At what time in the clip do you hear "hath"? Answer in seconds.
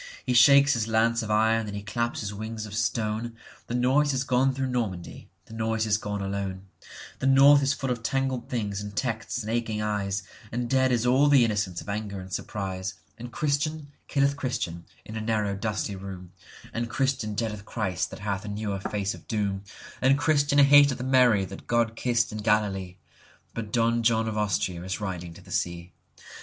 18.21-18.43